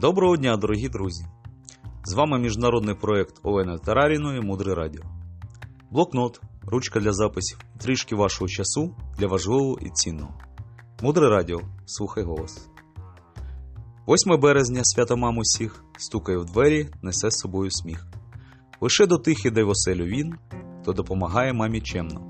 [0.00, 1.24] Доброго дня, дорогі друзі!
[2.04, 5.02] З вами міжнародний проєкт Олени Тараріної Мудре Радіо.
[5.90, 10.34] Блокнот, ручка для записів, трішки вашого часу для важливого і цінного.
[11.02, 11.60] Мудре Радіо.
[11.86, 12.68] Слухай голос.
[14.08, 18.06] 8 березня свято мам усіх стукає в двері, несе з собою сміх.
[18.80, 20.34] Лише до тих іде в оселю він,
[20.82, 22.20] хто допомагає мамі чемно.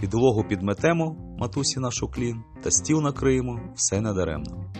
[0.00, 4.72] Підлогу підметемо, матусі нашу клін, та стіл накриємо, все недаремно.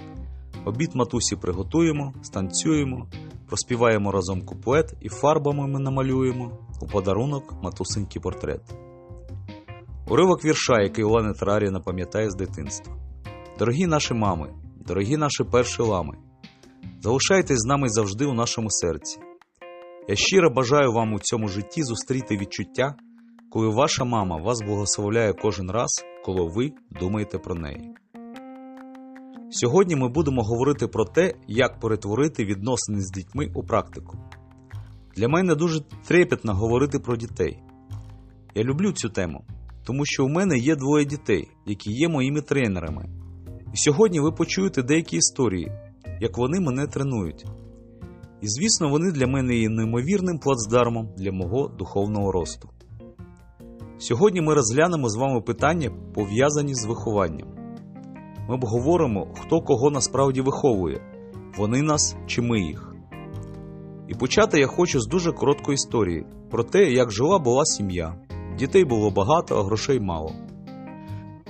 [0.64, 3.06] Обід матусі приготуємо, станцюємо,
[3.48, 6.50] проспіваємо разом куплет і фарбами ми намалюємо
[6.82, 8.60] у подарунок матусенький портрет.
[10.08, 12.96] Уривок вірша, який Олена Тараріна пам'ятає з дитинства.
[13.58, 14.54] Дорогі наші мами,
[14.86, 16.16] дорогі наші перші лами,
[17.00, 19.18] залишайтесь з нами завжди у нашому серці.
[20.08, 22.94] Я щиро бажаю вам у цьому житті зустріти відчуття,
[23.50, 25.88] коли ваша мама вас благословляє кожен раз,
[26.24, 27.94] коли ви думаєте про неї.
[29.50, 34.18] Сьогодні ми будемо говорити про те, як перетворити відносини з дітьми у практику.
[35.16, 37.58] Для мене дуже трепетно говорити про дітей.
[38.54, 39.44] Я люблю цю тему,
[39.84, 43.08] тому що у мене є двоє дітей, які є моїми тренерами.
[43.74, 45.72] І сьогодні ви почуєте деякі історії,
[46.20, 47.44] як вони мене тренують.
[48.40, 52.68] І звісно, вони для мене є неймовірним плацдармом для мого духовного росту.
[53.98, 57.57] Сьогодні ми розглянемо з вами питання, пов'язані з вихованням.
[58.48, 61.00] Ми обговоримо, хто кого насправді виховує,
[61.58, 62.94] вони нас чи ми їх.
[64.08, 68.14] І почати я хочу з дуже короткої історії про те, як жила була сім'я.
[68.58, 70.32] Дітей було багато, а грошей мало.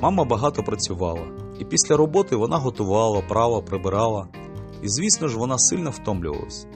[0.02, 1.26] Мама багато працювала,
[1.60, 4.28] і після роботи вона готувала, прала, прибирала,
[4.82, 6.66] і, звісно ж, вона сильно втомлювалась,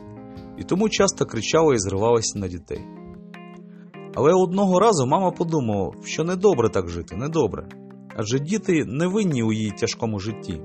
[0.59, 2.85] і тому часто кричала і зривалася на дітей.
[4.15, 7.69] Але одного разу мама подумала, що недобре так жити, недобре
[8.17, 10.61] адже діти не винні у її тяжкому житті.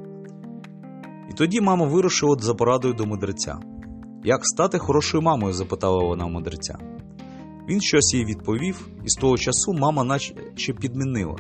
[1.30, 3.60] І тоді мама вирушила за порадою до мудреця.
[4.24, 5.54] Як стати хорошою мамою?
[5.54, 6.78] запитала вона мудреця.
[7.70, 11.36] Він щось їй відповів, і з того часу мама наче підмінила.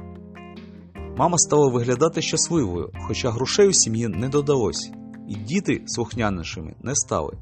[1.17, 4.91] Мама стала виглядати щасливою, хоча грошей у сім'ї не додалось,
[5.29, 7.37] і діти слухнянішими не стали.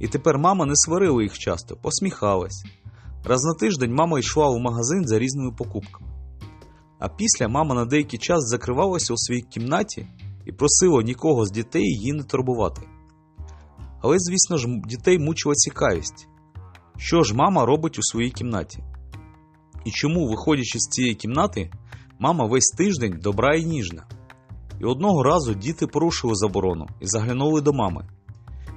[0.00, 2.64] І тепер мама не сварила їх часто, посміхалась.
[3.24, 6.11] Раз на тиждень мама йшла в магазин за різними покупками.
[7.04, 10.06] А після мама на деякий час закривалася у своїй кімнаті
[10.46, 12.82] і просила нікого з дітей її не турбувати.
[14.02, 16.28] Але, звісно ж, дітей мучила цікавість,
[16.96, 18.84] що ж мама робить у своїй кімнаті.
[19.84, 21.70] І чому, виходячи з цієї кімнати,
[22.18, 24.06] мама весь тиждень добра і ніжна.
[24.80, 28.08] І одного разу діти порушили заборону і заглянули до мами.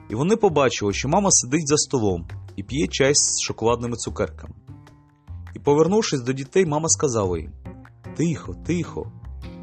[0.10, 4.56] І вони побачили, що мама сидить за столом і п'є чай з шоколадними цукерками.
[5.56, 7.52] І, повернувшись до дітей, мама сказала їм.
[8.18, 9.12] Тихо, тихо,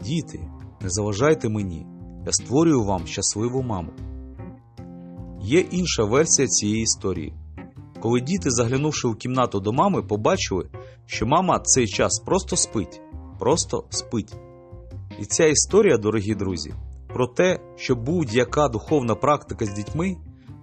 [0.04, 0.40] діти,
[0.80, 1.86] не заважайте мені,
[2.26, 3.92] я створюю вам щасливу маму.
[5.40, 7.34] Є інша версія цієї історії.
[8.00, 10.70] Коли діти, заглянувши у кімнату до мами, побачили,
[11.06, 13.00] що мама цей час просто спить,
[13.38, 14.34] просто спить.
[15.20, 16.74] І ця історія, дорогі друзі,
[17.08, 20.16] про те, що будь-яка духовна практика з дітьми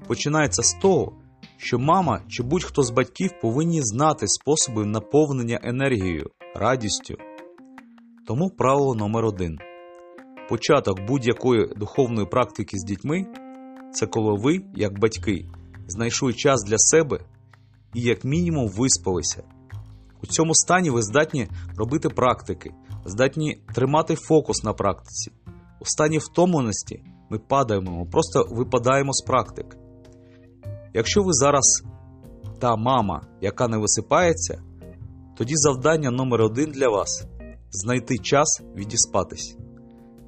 [0.07, 1.13] починається з того,
[1.57, 7.15] що мама чи будь-хто з батьків повинні знати способи наповнення енергією, радістю.
[8.29, 9.59] Тому правило номер один.
[10.49, 13.25] Початок будь-якої духовної практики з дітьми
[13.93, 15.45] це коли ви, як батьки,
[15.87, 17.19] знайшли час для себе
[17.93, 19.43] і, як мінімум, виспалися.
[20.23, 21.47] У цьому стані ви здатні
[21.77, 22.71] робити практики,
[23.05, 25.31] здатні тримати фокус на практиці.
[25.79, 29.77] У стані втомленості ми падаємо, просто випадаємо з практик.
[30.93, 31.83] Якщо ви зараз
[32.59, 34.63] та мама, яка не висипається,
[35.37, 37.27] тоді завдання номер один для вас
[37.71, 39.57] знайти час відіспатись.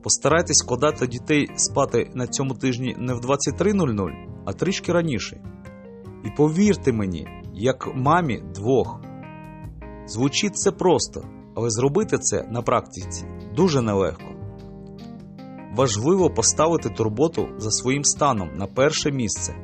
[0.03, 4.09] Постарайтесь вкладати дітей спати на цьому тижні не в 23.00,
[4.46, 5.41] а трішки раніше.
[6.25, 9.02] І повірте мені, як мамі двох.
[10.07, 11.25] Звучить це просто,
[11.56, 13.25] але зробити це на практиці
[13.56, 14.31] дуже нелегко.
[15.76, 19.55] Важливо поставити турботу за своїм станом на перше місце.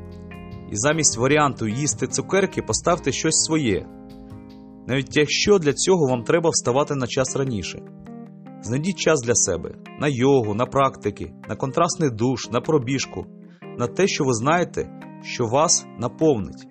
[0.71, 3.85] І замість варіанту їсти цукерки поставте щось своє,
[4.87, 7.79] навіть якщо для цього вам треба вставати на час раніше.
[8.61, 13.25] Знайдіть час для себе на йогу, на практики, на контрастний душ, на пробіжку,
[13.77, 14.89] на те, що ви знаєте,
[15.23, 16.67] що вас наповнить.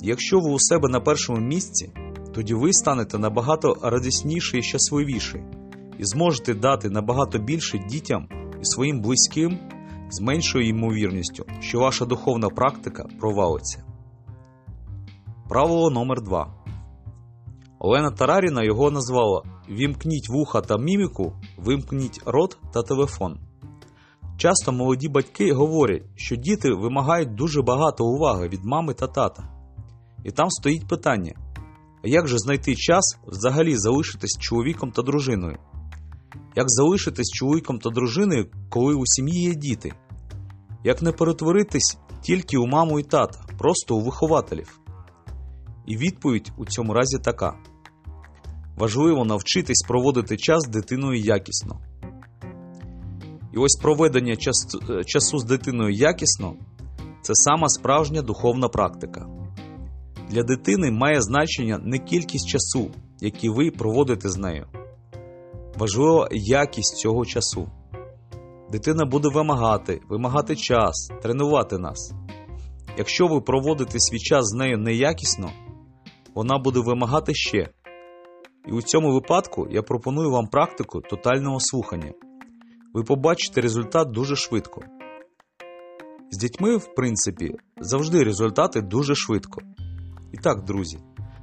[0.00, 1.92] Якщо ви у себе на першому місці,
[2.34, 5.44] тоді ви станете набагато радісніші і щасливіші
[5.98, 8.28] і зможете дати набагато більше дітям
[8.60, 9.58] і своїм близьким
[10.10, 13.84] з меншою ймовірністю, що ваша духовна практика провалиться.
[15.48, 16.63] Правило номер 2
[17.84, 23.38] Олена Тараріна його назвала Вімкніть вуха та міміку, вимкніть рот та телефон.
[24.36, 29.42] Часто молоді батьки говорять, що діти вимагають дуже багато уваги від мами та тата.
[30.24, 31.32] І там стоїть питання:
[32.04, 35.58] а як же знайти час взагалі залишитись чоловіком та дружиною?
[36.56, 39.92] Як залишитись чоловіком та дружиною, коли у сім'ї є діти?
[40.84, 44.80] Як не перетворитись тільки у маму і тата, просто у вихователів?
[45.86, 47.54] І відповідь у цьому разі така:
[48.76, 51.80] важливо навчитись проводити час з дитиною якісно.
[53.52, 56.54] І ось проведення е, часу з дитиною якісно
[57.22, 59.26] це сама справжня духовна практика.
[60.30, 62.90] Для дитини має значення не кількість часу,
[63.20, 64.66] який ви проводите з нею.
[65.78, 67.68] Важлива якість цього часу.
[68.72, 72.12] Дитина буде вимагати, вимагати час, тренувати нас.
[72.98, 75.50] Якщо ви проводите свій час з нею неякісно,
[76.34, 77.68] вона буде вимагати ще.
[78.68, 82.12] І у цьому випадку я пропоную вам практику тотального слухання.
[82.94, 84.80] Ви побачите результат дуже швидко.
[86.30, 89.60] З дітьми, в принципі, завжди результати дуже швидко.
[90.32, 90.98] І так, друзі,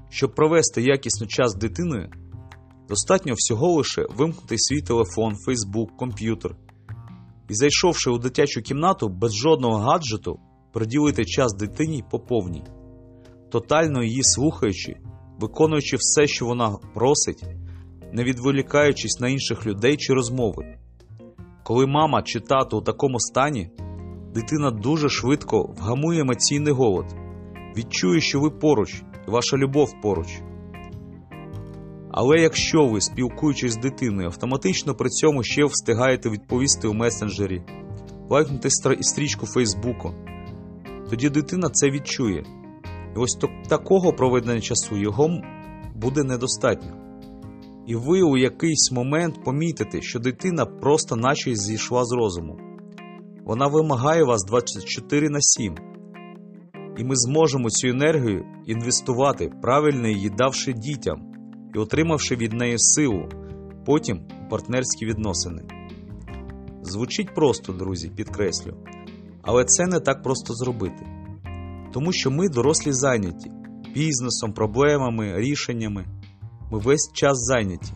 [0.09, 2.11] щоб провести якісно час з дитиною,
[2.89, 6.55] достатньо всього лише вимкнути свій телефон, фейсбук, комп'ютер
[7.49, 10.39] і, зайшовши у дитячу кімнату без жодного гаджету,
[10.73, 12.63] приділити час дитині по повній,
[13.49, 14.95] тотально її слухаючи,
[15.41, 17.43] виконуючи все, що вона просить,
[18.11, 20.77] не відволікаючись на інших людей чи розмови.
[21.63, 23.69] Коли мама чи тато у такому стані,
[24.33, 27.05] дитина дуже швидко вгамує емоційний голод,
[27.77, 30.27] відчує, що ви поруч і ваша любов поруч.
[32.11, 37.61] Але якщо ви, спілкуючись з дитиною, автоматично при цьому ще встигаєте відповісти у месенджері,
[38.29, 38.69] лайкнути
[39.01, 40.13] стрічку Фейсбуку,
[41.09, 42.60] тоді дитина це відчує.
[43.15, 43.37] І ось
[43.69, 45.29] такого проведення часу його
[45.95, 46.91] буде недостатньо.
[47.87, 52.57] І ви у якийсь момент помітите, що дитина просто наче зійшла з розуму.
[53.45, 55.75] Вона вимагає вас 24 на 7.
[56.97, 61.31] І ми зможемо цю енергію інвестувати, правильно її давши дітям
[61.75, 63.29] і отримавши від неї силу,
[63.85, 65.63] потім партнерські відносини.
[66.81, 68.73] Звучить просто, друзі, підкреслю,
[69.41, 71.20] але це не так просто зробити.
[71.93, 73.51] Тому що ми дорослі зайняті
[73.95, 76.05] бізнесом, проблемами, рішеннями.
[76.71, 77.93] Ми весь час зайняті.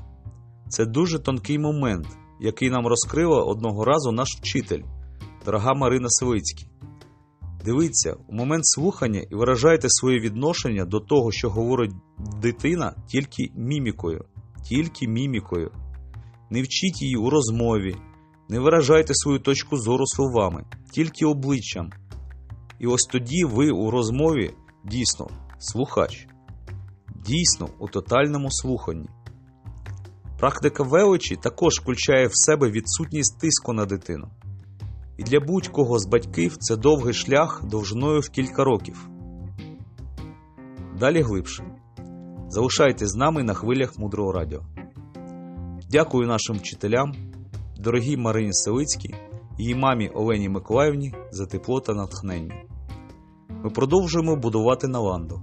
[0.70, 2.08] Це дуже тонкий момент,
[2.40, 4.82] який нам розкрила одного разу наш вчитель,
[5.46, 6.68] дорога Марина Савицький.
[7.66, 11.92] Дивіться, у момент слухання і виражайте своє відношення до того, що говорить
[12.42, 14.26] дитина, тільки мімікою,
[14.70, 15.72] тільки мімікою.
[16.50, 17.96] Не вчіть її у розмові,
[18.50, 21.90] не виражайте свою точку зору словами, тільки обличчям.
[22.80, 25.28] І ось тоді ви у розмові дійсно
[25.60, 26.28] слухач,
[27.26, 29.10] дійсно у тотальному слуханні.
[30.40, 34.28] Практика величі також включає в себе відсутність тиску на дитину.
[35.18, 39.10] І для будь-кого з батьків це довгий шлях довжиною в кілька років.
[41.00, 41.64] Далі глибше.
[42.50, 44.62] Залишайтесь з нами на хвилях мудрого радіо.
[45.92, 47.14] Дякую нашим вчителям,
[47.80, 49.16] дорогій Марині Селицькій,
[49.58, 52.56] її мамі Олені Миколаївні за тепло та натхнення.
[53.50, 55.42] Ми продовжуємо будувати Наланду.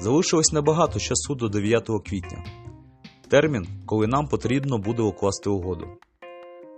[0.00, 2.44] Залишилось небагато часу до 9 квітня,
[3.28, 5.86] термін, коли нам потрібно буде укласти угоду.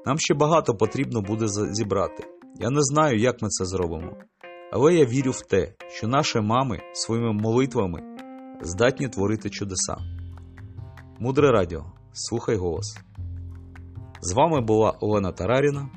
[0.06, 2.24] Нам ще багато потрібно буде зібрати.
[2.60, 4.12] Я не знаю, як ми це зробимо.
[4.72, 8.02] Але я вірю в те, що наші мами своїми молитвами
[8.62, 9.96] здатні творити чудеса.
[11.18, 11.84] Мудре радіо.
[12.12, 12.98] Слухай голос.
[14.20, 15.88] З вами була Олена Тараріна,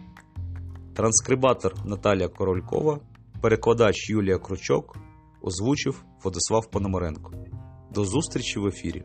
[0.99, 2.99] транскрибатор Наталія Королькова,
[3.41, 4.97] перекладач Юлія Кручок,
[5.41, 7.31] озвучив Владислав Пономаренко.
[7.93, 9.03] До зустрічі в ефірі.